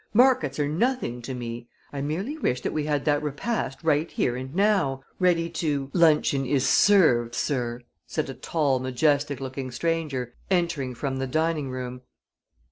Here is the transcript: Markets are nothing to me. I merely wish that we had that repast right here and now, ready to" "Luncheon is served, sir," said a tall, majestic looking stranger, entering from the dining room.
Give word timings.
Markets 0.15 0.57
are 0.57 0.67
nothing 0.67 1.21
to 1.21 1.35
me. 1.35 1.69
I 1.93 2.01
merely 2.01 2.35
wish 2.35 2.61
that 2.61 2.73
we 2.73 2.85
had 2.85 3.05
that 3.05 3.21
repast 3.21 3.83
right 3.83 4.09
here 4.09 4.35
and 4.35 4.51
now, 4.55 5.03
ready 5.19 5.47
to" 5.51 5.91
"Luncheon 5.93 6.43
is 6.43 6.67
served, 6.67 7.35
sir," 7.35 7.81
said 8.07 8.27
a 8.27 8.33
tall, 8.33 8.79
majestic 8.79 9.39
looking 9.39 9.69
stranger, 9.69 10.33
entering 10.49 10.95
from 10.95 11.17
the 11.17 11.27
dining 11.27 11.69
room. 11.69 12.01